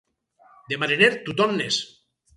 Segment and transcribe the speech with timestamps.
[0.71, 1.79] De mariner tothom n'és.